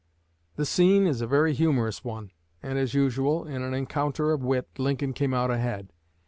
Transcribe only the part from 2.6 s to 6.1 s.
and, as usual in an encounter of wit, Lincoln came out ahead.